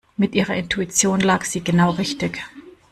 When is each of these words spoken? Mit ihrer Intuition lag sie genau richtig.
Mit 0.17 0.33
ihrer 0.33 0.55
Intuition 0.55 1.19
lag 1.19 1.43
sie 1.45 1.61
genau 1.63 1.91
richtig. 1.91 2.41